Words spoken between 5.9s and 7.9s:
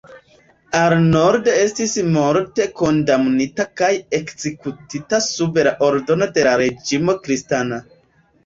ordono de la reĝino Kristina.